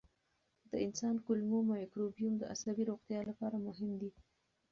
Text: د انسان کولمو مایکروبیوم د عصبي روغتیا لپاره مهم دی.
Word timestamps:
د 0.71 0.73
انسان 0.85 1.15
کولمو 1.25 1.59
مایکروبیوم 1.71 2.33
د 2.37 2.43
عصبي 2.53 2.83
روغتیا 2.91 3.19
لپاره 3.29 3.63
مهم 3.67 3.91
دی. 4.01 4.11